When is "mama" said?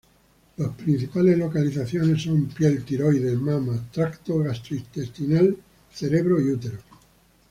3.37-3.87